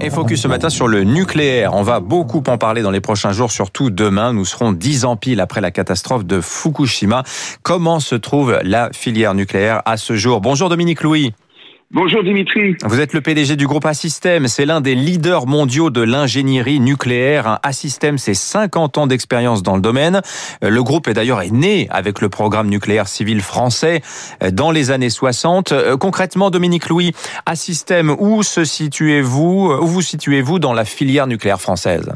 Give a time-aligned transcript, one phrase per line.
[0.00, 1.74] Et focus ce matin sur le nucléaire.
[1.74, 4.32] On va beaucoup en parler dans les prochains jours, surtout demain.
[4.32, 7.22] Nous serons dix ans pile après la catastrophe de Fukushima.
[7.62, 10.40] Comment se trouve la filière nucléaire à ce jour?
[10.40, 11.32] Bonjour Dominique Louis.
[11.92, 12.74] Bonjour Dimitri.
[12.82, 14.48] Vous êtes le PDG du groupe Assystem.
[14.48, 17.60] C'est l'un des leaders mondiaux de l'ingénierie nucléaire.
[17.62, 20.20] Assystem, c'est 50 ans d'expérience dans le domaine.
[20.64, 24.00] Euh, le groupe est d'ailleurs né avec le programme nucléaire civil français
[24.42, 25.70] euh, dans les années 60.
[25.70, 27.12] Euh, concrètement, Dominique Louis,
[27.46, 32.12] Assystem, où se situez-vous, où vous situez-vous dans la filière nucléaire française?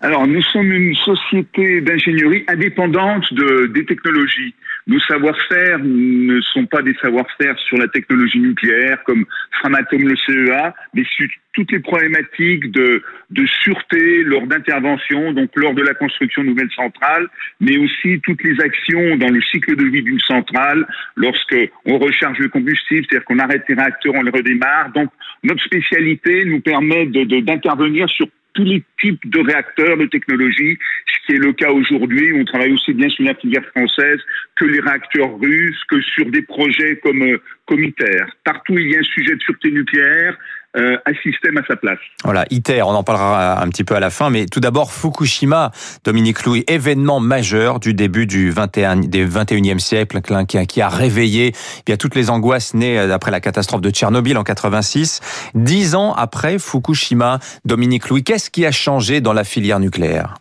[0.00, 4.54] Alors, nous sommes une société d'ingénierie indépendante de, des technologies.
[4.86, 9.24] Nos savoir-faire ne sont pas des savoir-faire sur la technologie nucléaire comme
[9.60, 15.74] Framatome le CEA, mais sur toutes les problématiques de, de sûreté lors d'intervention, donc lors
[15.74, 17.28] de la construction de nouvelles centrales,
[17.60, 22.38] mais aussi toutes les actions dans le cycle de vie d'une centrale, lorsque on recharge
[22.38, 24.90] le combustible, c'est-à-dire qu'on arrête les réacteurs, on les redémarre.
[24.92, 25.10] Donc
[25.44, 31.26] notre spécialité nous permet d'intervenir de, sur tous les types de réacteurs, de technologies, ce
[31.26, 32.32] qui est le cas aujourd'hui.
[32.34, 34.20] On travaille aussi bien sur la filière française
[34.56, 38.24] que les réacteurs russes, que sur des projets comme, euh, comme ITER.
[38.44, 40.36] Partout il y a un sujet de sûreté nucléaire,
[40.76, 41.98] euh, un système à sa place.
[42.24, 45.70] Voilà, ITER, on en parlera un petit peu à la fin, mais tout d'abord Fukushima,
[46.04, 50.88] Dominique Louis, événement majeur du début du 21, des 21e siècle qui a, qui a
[50.88, 55.50] réveillé eh bien toutes les angoisses nées euh, après la catastrophe de Tchernobyl en 86.
[55.54, 60.34] Dix ans après Fukushima, Dominique Louis, qu'est-ce qui a changé dans la filière nucléaire?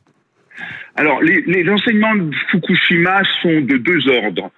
[0.96, 4.52] Alors, les, les enseignements de Fukushima sont de deux ordres.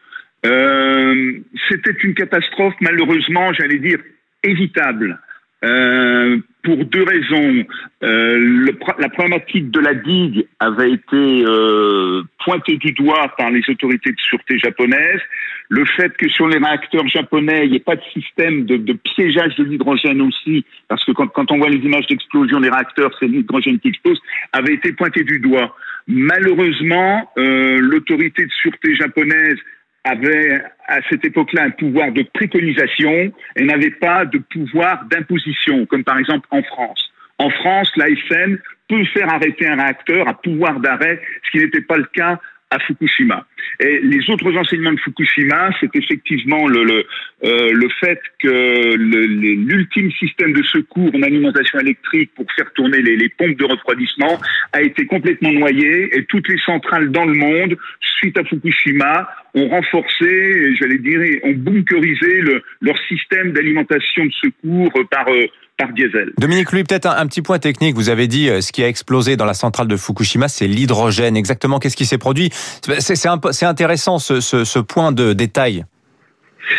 [0.45, 3.99] Euh, C'était une catastrophe, malheureusement, j'allais dire,
[4.43, 5.19] évitable.
[5.63, 7.65] Euh, pour deux raisons.
[8.03, 13.61] Euh, le, la problématique de la digue avait été euh, pointée du doigt par les
[13.69, 15.21] autorités de sûreté japonaises.
[15.69, 18.93] Le fait que sur les réacteurs japonais, il n'y ait pas de système de, de
[18.93, 23.11] piégeage de l'hydrogène aussi, parce que quand, quand, on voit les images d'explosion des réacteurs,
[23.19, 24.19] c'est l'hydrogène qui explose,
[24.51, 25.75] avait été pointé du doigt.
[26.07, 29.57] Malheureusement, euh, l'autorité de sûreté japonaise
[30.03, 36.03] avait à cette époque-là un pouvoir de préconisation et n'avait pas de pouvoir d'imposition, comme
[36.03, 37.11] par exemple en France.
[37.39, 38.57] En France, l'ASN
[38.89, 42.39] peut faire arrêter un réacteur à pouvoir d'arrêt, ce qui n'était pas le cas
[42.79, 43.45] Fukushima.
[43.79, 47.05] Et les autres enseignements de Fukushima, c'est effectivement le, le,
[47.43, 53.57] euh, fait que l'ultime système de secours en alimentation électrique pour faire tourner les, pompes
[53.57, 54.39] de refroidissement
[54.73, 57.77] a été complètement noyé et toutes les centrales dans le monde,
[58.19, 64.91] suite à Fukushima, ont renforcé, j'allais dire, ont bunkerisé le, leur système d'alimentation de secours
[65.09, 65.45] par euh,
[65.83, 66.31] par diesel.
[66.37, 67.95] Dominique Louis, peut-être un, un, petit point technique.
[67.95, 71.35] Vous avez dit euh, ce qui a explosé dans la centrale de Fukushima, c'est l'hydrogène.
[71.35, 72.49] Exactement, qu'est-ce qui s'est produit?
[72.53, 75.83] C'est intéressant ce, ce, ce, point de détail.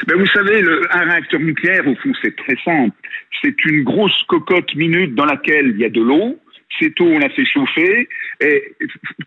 [0.06, 2.96] Ben vous savez, le, un réacteur nucléaire, au fond, c'est très simple.
[3.42, 6.38] C'est une grosse cocotte minute dans laquelle il y a de l'eau.
[6.80, 8.08] Cette eau, on la fait chauffer.
[8.40, 8.74] Et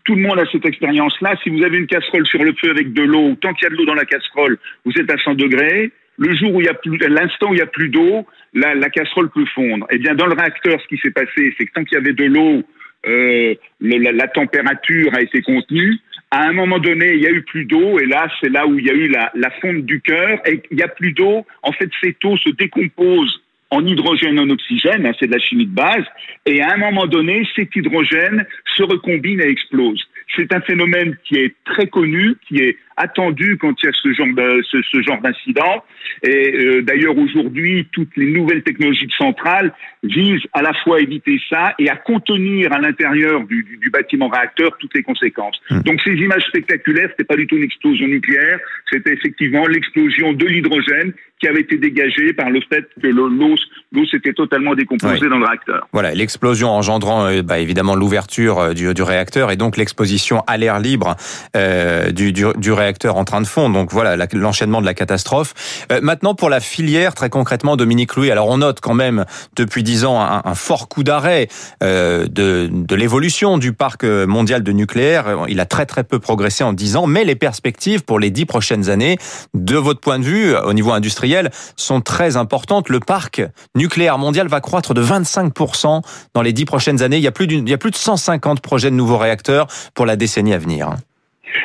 [0.04, 1.36] tout le monde a cette expérience-là.
[1.42, 3.70] Si vous avez une casserole sur le feu avec de l'eau, tant qu'il y a
[3.70, 5.92] de l'eau dans la casserole, vous êtes à 100 degrés.
[6.18, 8.74] Le jour où il y a plus, l'instant où il y a plus d'eau, la,
[8.74, 9.86] la, casserole peut fondre.
[9.90, 12.12] Eh bien, dans le réacteur, ce qui s'est passé, c'est que tant qu'il y avait
[12.12, 12.62] de l'eau,
[13.06, 15.96] euh, le, la, la, température a été contenue.
[16.30, 18.78] À un moment donné, il y a eu plus d'eau, et là, c'est là où
[18.78, 21.46] il y a eu la, la fonte du cœur, et il y a plus d'eau.
[21.62, 23.40] En fait, cette eau se décompose
[23.70, 26.04] en hydrogène en oxygène, hein, c'est de la chimie de base,
[26.46, 28.46] et à un moment donné, cet hydrogène
[28.76, 30.02] se recombine et explose.
[30.34, 34.12] C'est un phénomène qui est très connu, qui est attendu quand il y a ce
[34.12, 35.84] genre de, ce, ce genre d'incident.
[36.22, 39.72] Et euh, d'ailleurs aujourd'hui, toutes les nouvelles technologies de centrales
[40.02, 43.90] visent à la fois à éviter ça et à contenir à l'intérieur du, du, du,
[43.90, 45.60] bâtiment réacteur toutes les conséquences.
[45.70, 45.80] Mmh.
[45.80, 48.58] Donc ces images spectaculaires, c'était pas du tout une explosion nucléaire,
[48.90, 54.06] c'était effectivement l'explosion de l'hydrogène qui avait été dégagée par le fait que l'eau l'eau
[54.06, 55.28] s'était totalement décomposée oui.
[55.28, 55.88] dans le réacteur.
[55.92, 60.56] Voilà, l'explosion engendrant euh, bah, évidemment l'ouverture euh, du, du, réacteur et donc l'exposition à
[60.56, 61.16] l'air libre
[61.56, 63.74] euh, du, du, du réacteur en train de fondre.
[63.74, 65.54] Donc voilà l'enchaînement de la catastrophe.
[65.92, 68.30] Euh, maintenant pour la filière, très concrètement, Dominique Louis.
[68.30, 69.24] Alors on note quand même
[69.56, 71.48] depuis dix ans un, fort coup d'arrêt
[71.82, 75.44] euh, de, de l'évolution du parc mondial de nucléaire.
[75.48, 78.46] Il a très très peu progressé en dix ans, mais les perspectives pour les dix
[78.46, 79.18] prochaines années,
[79.54, 82.88] de votre point de vue, au niveau industriel, sont très importantes.
[82.88, 83.42] Le parc
[83.74, 86.02] nucléaire mondial va croître de 25%
[86.34, 87.18] dans les dix prochaines années.
[87.18, 90.06] Il y a plus, il y a plus de 150 projets de nouveaux réacteurs pour
[90.06, 90.90] la décennie à venir.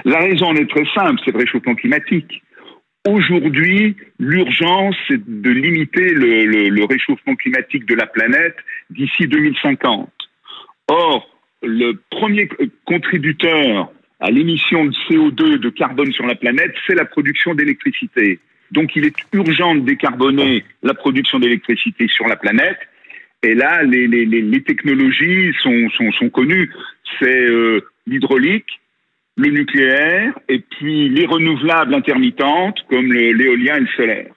[0.05, 2.41] La raison en est très simple, c'est le réchauffement climatique.
[3.07, 8.55] Aujourd'hui, l'urgence, c'est de limiter le, réchauffement climatique de la planète
[8.89, 10.09] d'ici 2050.
[10.87, 11.27] Or,
[11.61, 12.47] le premier
[12.85, 13.91] contributeur
[14.21, 18.39] à l'émission de CO2 de carbone sur la planète, c'est la production d'électricité.
[18.71, 22.79] Donc, il est urgent de décarboner la production d'électricité sur la planète.
[23.43, 26.71] Et là, les, technologies sont connues.
[27.19, 28.79] C'est euh, l'hydraulique,
[29.35, 34.33] le nucléaire et puis les renouvelables intermittentes comme l'éolien et le solaire.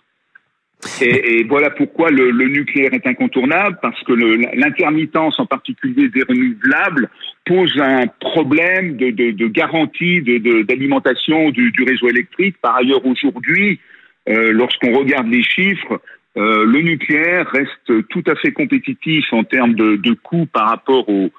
[1.01, 6.23] Et, et, voilà pourquoi le, le, nucléaire est incontournable, parce que l'intermittence, en particulier des
[6.23, 7.09] renouvelables,
[7.45, 12.57] pose un problème de, de, de garantie d'alimentation du, du, réseau électrique.
[12.61, 13.81] Par ailleurs, aujourd'hui,
[14.29, 16.01] euh, lorsqu'on regarde les chiffres,
[16.37, 21.09] euh, le nucléaire reste tout à fait compétitif en termes de, de coûts par rapport
[21.09, 21.31] aux,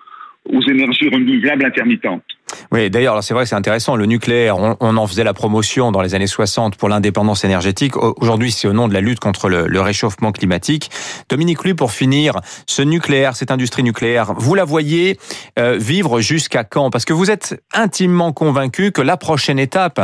[0.45, 2.36] aux énergies renouvelables intermittentes.
[2.71, 3.95] Oui, d'ailleurs, c'est vrai que c'est intéressant.
[3.95, 7.95] Le nucléaire, on, en faisait la promotion dans les années 60 pour l'indépendance énergétique.
[7.97, 10.89] Aujourd'hui, c'est au nom de la lutte contre le, réchauffement climatique.
[11.29, 15.17] Dominique Lu, pour finir, ce nucléaire, cette industrie nucléaire, vous la voyez
[15.59, 16.89] euh, vivre jusqu'à quand?
[16.89, 19.99] Parce que vous êtes intimement convaincu que la prochaine étape,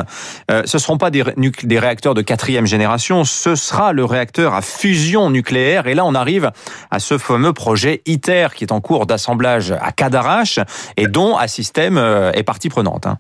[0.52, 1.24] euh, ce ne seront pas des,
[1.64, 5.88] des réacteurs de quatrième génération, ce sera le réacteur à fusion nucléaire.
[5.88, 6.52] Et là, on arrive
[6.92, 10.60] à ce fameux projet ITER qui est en cours d'assemblage à Cadarache
[10.98, 13.06] et dont un système euh, est partie prenante.
[13.06, 13.18] Hein.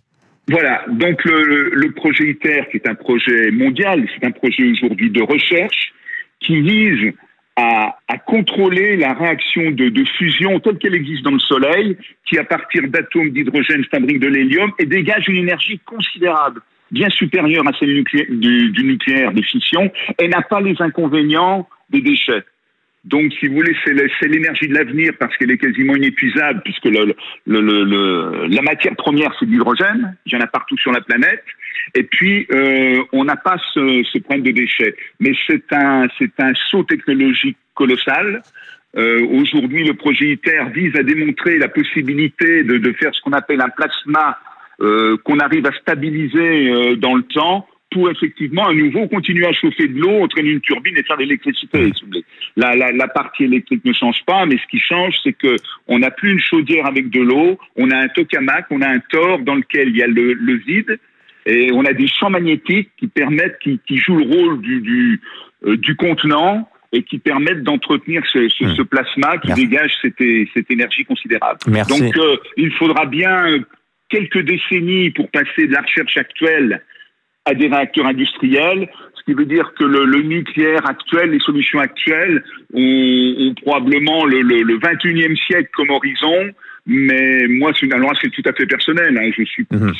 [0.49, 5.21] Voilà, donc le, projet ITER, qui est un projet mondial, c'est un projet aujourd'hui de
[5.21, 5.93] recherche
[6.41, 7.13] qui vise
[7.55, 7.95] à,
[8.25, 13.29] contrôler la réaction de, fusion telle qu'elle existe dans le Soleil, qui à partir d'atomes
[13.29, 16.61] d'hydrogène fabrique de l'hélium et dégage une énergie considérable,
[16.91, 22.01] bien supérieure à celle du, du nucléaire de fission, et n'a pas les inconvénients des
[22.01, 22.43] déchets.
[23.05, 28.61] Donc, si vous voulez, c'est l'énergie de l'avenir parce qu'elle est quasiment inépuisable puisque la
[28.61, 30.15] matière première, c'est l'hydrogène.
[30.25, 31.43] Il y en a partout sur la planète.
[31.95, 34.95] Et puis, euh, on n'a pas ce, ce problème de déchets.
[35.19, 36.07] Mais c'est un,
[36.39, 38.41] un saut technologique colossal.
[38.95, 43.59] Euh, Aujourd'hui, le projet ITER vise à démontrer la possibilité de, faire ce qu'on appelle
[43.59, 44.39] un plasma
[44.79, 49.87] euh, qu'on arrive à stabiliser dans le temps pour effectivement à nouveau continuer à chauffer
[49.87, 51.91] de l'eau, entraîner une turbine et faire de l'électricité.
[52.57, 55.55] La, la, la, partie électrique ne change pas, mais ce qui change, c'est que
[55.87, 58.99] on n'a plus une chaudière avec de l'eau, on a un tokamak, on a un
[58.99, 60.99] tor dans lequel il y a le, le vide,
[61.45, 65.21] et on a des champs magnétiques qui permettent, qui, qui jouent le rôle du, du,
[65.65, 68.75] euh, du contenant et qui permettent d'entretenir ce, ce, mmh.
[68.75, 69.67] ce, plasma qui Merci.
[69.67, 70.23] dégage cette,
[70.53, 71.59] cette, énergie considérable.
[71.67, 72.01] Merci.
[72.01, 73.59] Donc, euh, il faudra bien
[74.09, 76.81] quelques décennies pour passer de la recherche actuelle
[77.45, 81.79] à des réacteurs industriels, ce qui veut dire que le, le nucléaire actuel, les solutions
[81.79, 82.43] actuelles
[82.73, 86.51] ont, ont probablement le, le, le, 21e siècle comme horizon,
[86.85, 89.17] mais moi, c'est tout à fait personnel.
[89.17, 89.31] Hein.
[89.37, 89.91] Je suis mmh.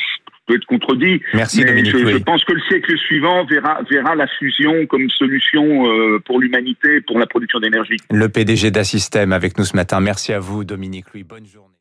[0.48, 1.22] peut être contredit.
[1.34, 2.14] Merci mais Dominique, je, oui.
[2.14, 7.00] je, pense que le siècle suivant verra, verra la fusion comme solution euh, pour l'humanité,
[7.02, 7.98] pour la production d'énergie.
[8.12, 10.02] Le PDG d'Assystem avec nous ce matin.
[10.02, 11.24] Merci à vous, Dominique Louis.
[11.24, 11.74] Bonne journée.